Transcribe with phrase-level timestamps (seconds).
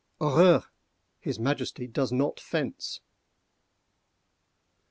[0.19, 0.63] Horreur!
[1.19, 3.01] his Majesty does not fence!